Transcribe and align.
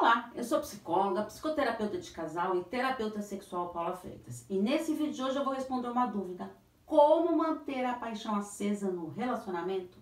Olá, 0.00 0.30
eu 0.36 0.44
sou 0.44 0.60
psicóloga, 0.60 1.24
psicoterapeuta 1.24 1.98
de 1.98 2.12
casal 2.12 2.56
e 2.56 2.62
terapeuta 2.62 3.20
sexual 3.20 3.70
Paula 3.70 3.96
Freitas. 3.96 4.46
E 4.48 4.56
nesse 4.56 4.94
vídeo 4.94 5.12
de 5.12 5.20
hoje 5.20 5.36
eu 5.36 5.44
vou 5.44 5.52
responder 5.52 5.88
uma 5.88 6.06
dúvida. 6.06 6.48
Como 6.86 7.36
manter 7.36 7.84
a 7.84 7.94
paixão 7.94 8.36
acesa 8.36 8.92
no 8.92 9.08
relacionamento? 9.08 9.98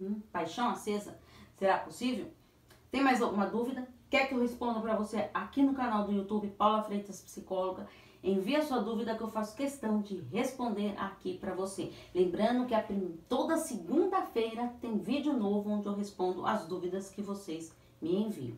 Hum, 0.00 0.22
paixão 0.32 0.70
acesa? 0.70 1.18
Será 1.58 1.76
possível? 1.76 2.32
Tem 2.90 3.02
mais 3.02 3.20
alguma 3.20 3.44
dúvida? 3.44 3.86
Quer 4.08 4.26
que 4.26 4.34
eu 4.34 4.40
responda 4.40 4.80
para 4.80 4.96
você 4.96 5.28
aqui 5.34 5.62
no 5.62 5.74
canal 5.74 6.06
do 6.06 6.12
YouTube 6.12 6.48
Paula 6.56 6.82
Freitas 6.82 7.20
Psicóloga? 7.20 7.86
Envie 8.24 8.56
a 8.56 8.64
sua 8.64 8.78
dúvida 8.78 9.14
que 9.14 9.22
eu 9.22 9.28
faço 9.28 9.54
questão 9.54 10.00
de 10.00 10.16
responder 10.32 10.94
aqui 10.96 11.36
para 11.36 11.54
você. 11.54 11.92
Lembrando 12.14 12.64
que 12.64 12.74
a, 12.74 12.82
toda 13.28 13.58
segunda-feira 13.58 14.72
tem 14.80 14.96
vídeo 14.96 15.34
novo 15.34 15.68
onde 15.68 15.86
eu 15.86 15.94
respondo 15.94 16.46
as 16.46 16.66
dúvidas 16.66 17.10
que 17.10 17.20
vocês 17.20 17.70
me 18.00 18.16
enviam. 18.16 18.56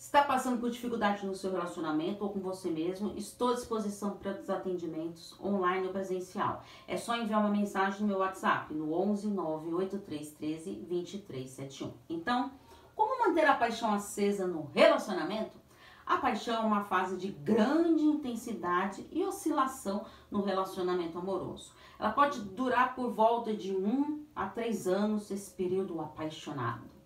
Está 0.00 0.22
passando 0.22 0.58
por 0.58 0.70
dificuldade 0.70 1.26
no 1.26 1.34
seu 1.34 1.52
relacionamento 1.52 2.24
ou 2.24 2.30
com 2.30 2.40
você 2.40 2.70
mesmo? 2.70 3.12
Estou 3.18 3.50
à 3.50 3.52
disposição 3.52 4.16
para 4.16 4.40
os 4.40 4.48
atendimentos 4.48 5.38
online 5.38 5.88
ou 5.88 5.92
presencial. 5.92 6.64
É 6.88 6.96
só 6.96 7.14
enviar 7.14 7.38
uma 7.38 7.50
mensagem 7.50 8.00
no 8.00 8.06
meu 8.06 8.16
WhatsApp 8.20 8.72
no 8.72 8.94
11 8.94 9.28
98313 9.28 10.72
2371. 10.88 11.92
Então, 12.08 12.50
como 12.96 13.26
manter 13.26 13.44
a 13.44 13.54
paixão 13.54 13.92
acesa 13.92 14.46
no 14.46 14.70
relacionamento? 14.72 15.58
A 16.06 16.16
paixão 16.16 16.62
é 16.62 16.66
uma 16.66 16.84
fase 16.84 17.18
de 17.18 17.28
grande 17.28 18.02
intensidade 18.02 19.06
e 19.12 19.22
oscilação 19.22 20.06
no 20.30 20.40
relacionamento 20.40 21.18
amoroso. 21.18 21.74
Ela 21.98 22.10
pode 22.10 22.40
durar 22.40 22.94
por 22.94 23.12
volta 23.12 23.52
de 23.52 23.76
um 23.76 24.24
a 24.34 24.48
três 24.48 24.88
anos 24.88 25.30
esse 25.30 25.50
período 25.50 26.00
apaixonado. 26.00 26.99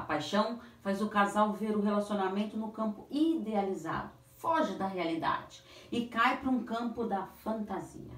A 0.00 0.02
paixão 0.02 0.58
faz 0.80 1.02
o 1.02 1.10
casal 1.10 1.52
ver 1.52 1.76
o 1.76 1.82
relacionamento 1.82 2.56
no 2.56 2.72
campo 2.72 3.06
idealizado, 3.10 4.10
foge 4.34 4.72
da 4.76 4.86
realidade 4.86 5.62
e 5.92 6.06
cai 6.06 6.40
para 6.40 6.48
um 6.48 6.64
campo 6.64 7.04
da 7.04 7.26
fantasia. 7.26 8.10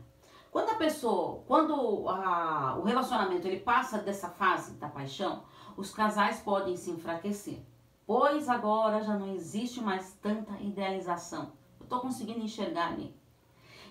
Quando 0.49 0.71
a 0.71 0.77
pessoa, 0.77 1.43
quando 1.45 2.09
a, 2.09 2.79
o 2.79 2.83
relacionamento 2.83 3.49
ele 3.49 3.59
passa 3.59 3.99
dessa 3.99 4.29
fase 4.29 4.75
da 4.75 4.89
paixão, 4.89 5.43
os 5.77 5.91
casais 5.93 6.39
podem 6.39 6.77
se 6.77 6.89
enfraquecer, 6.89 7.61
pois 8.07 8.49
agora 8.49 9.03
já 9.03 9.19
não 9.19 9.35
existe 9.35 9.81
mais 9.81 10.13
tanta 10.23 10.53
idealização. 10.61 11.53
Eu 11.81 11.85
estou 11.85 11.99
conseguindo 11.99 12.45
enxergar 12.45 12.93
ali. 12.93 13.13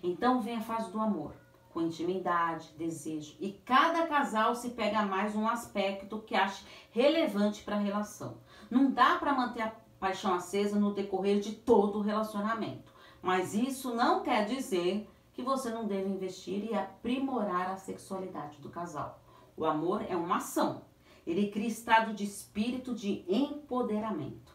Então 0.01 0.41
vem 0.41 0.55
a 0.55 0.61
fase 0.61 0.89
do 0.93 0.99
amor 1.01 1.35
com 1.73 1.81
intimidade, 1.81 2.73
desejo. 2.77 3.35
E 3.39 3.51
cada 3.51 4.07
casal 4.07 4.55
se 4.55 4.69
pega 4.69 5.03
mais 5.03 5.35
um 5.35 5.47
aspecto 5.47 6.19
que 6.19 6.35
acha 6.35 6.65
relevante 6.91 7.63
para 7.63 7.75
a 7.75 7.79
relação. 7.79 8.37
Não 8.69 8.91
dá 8.91 9.17
para 9.17 9.33
manter 9.33 9.61
a 9.61 9.75
paixão 9.99 10.33
acesa 10.33 10.79
no 10.79 10.93
decorrer 10.93 11.39
de 11.39 11.53
todo 11.53 11.99
o 11.99 12.01
relacionamento. 12.01 12.91
Mas 13.21 13.53
isso 13.53 13.93
não 13.93 14.21
quer 14.21 14.45
dizer 14.45 15.09
que 15.33 15.41
você 15.41 15.69
não 15.69 15.87
deve 15.87 16.09
investir 16.09 16.69
e 16.69 16.75
aprimorar 16.75 17.71
a 17.71 17.77
sexualidade 17.77 18.59
do 18.59 18.69
casal. 18.69 19.21
O 19.55 19.65
amor 19.65 20.03
é 20.09 20.15
uma 20.15 20.37
ação. 20.37 20.83
Ele 21.25 21.51
cria 21.51 21.67
estado 21.67 22.13
de 22.13 22.23
espírito 22.23 22.95
de 22.95 23.23
empoderamento. 23.27 24.51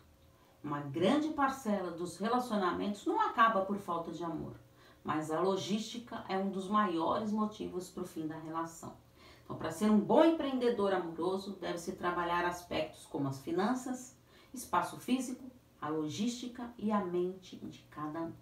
Uma 0.62 0.81
grande 0.81 1.28
parcela 1.28 1.92
dos 1.92 2.19
relacionamentos 2.19 3.06
não 3.06 3.20
acaba 3.20 3.61
por 3.61 3.78
falta 3.78 4.11
de 4.11 4.25
amor 4.25 4.66
mas 5.07 5.31
a 5.31 5.41
logística 5.41 6.25
é 6.29 6.37
um 6.37 6.51
dos 6.51 6.69
maiores 6.69 7.31
motivos 7.31 7.89
para 7.89 8.03
o 8.03 8.07
fim 8.07 8.27
da 8.27 8.37
relação. 8.37 8.97
Então, 9.45 9.57
para 9.57 9.71
ser 9.71 9.89
um 9.89 10.01
bom 10.01 10.25
empreendedor 10.25 10.93
amoroso, 10.93 11.57
deve-se 11.61 11.93
trabalhar 11.93 12.45
aspectos 12.45 13.07
como 13.07 13.29
as 13.29 13.41
finanças, 13.41 14.19
espaço 14.53 14.99
físico, 14.99 15.49
a 15.81 15.89
logística 15.89 16.75
e 16.77 16.91
a 16.91 17.05
mente 17.05 17.55
de 17.57 17.79
cada 17.89 18.21
um. 18.21 18.33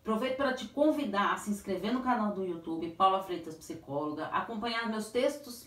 Aproveito 0.00 0.36
para 0.36 0.54
te 0.54 0.68
convidar 0.68 1.32
a 1.32 1.36
se 1.36 1.50
inscrever 1.50 1.92
no 1.92 2.00
canal 2.00 2.32
do 2.32 2.44
YouTube 2.44 2.88
Paula 2.92 3.20
Freitas 3.24 3.56
Psicóloga, 3.56 4.26
acompanhar 4.26 4.88
meus 4.88 5.10
textos 5.10 5.66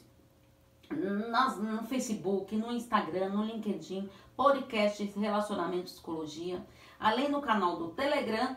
no 0.89 1.83
Facebook, 1.83 2.55
no 2.55 2.71
Instagram, 2.71 3.29
no 3.29 3.43
LinkedIn, 3.43 4.09
podcast 4.37 5.03
Relacionamento 5.03 5.89
e 5.89 5.93
Psicologia, 5.93 6.65
além 6.97 7.29
no 7.29 7.41
canal 7.41 7.77
do 7.77 7.89
Telegram 7.89 8.55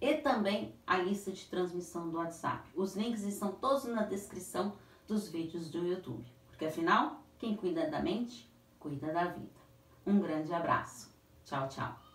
e 0.00 0.14
também 0.14 0.74
a 0.86 0.96
lista 0.96 1.30
de 1.30 1.44
transmissão 1.46 2.08
do 2.08 2.16
WhatsApp. 2.16 2.68
Os 2.74 2.96
links 2.96 3.22
estão 3.22 3.52
todos 3.52 3.84
na 3.84 4.02
descrição 4.02 4.72
dos 5.06 5.28
vídeos 5.28 5.70
do 5.70 5.86
YouTube. 5.86 6.24
Porque 6.48 6.66
afinal, 6.66 7.22
quem 7.38 7.56
cuida 7.56 7.88
da 7.88 8.00
mente, 8.00 8.50
cuida 8.78 9.12
da 9.12 9.24
vida. 9.24 9.60
Um 10.06 10.20
grande 10.20 10.52
abraço. 10.52 11.10
Tchau, 11.44 11.68
tchau. 11.68 12.09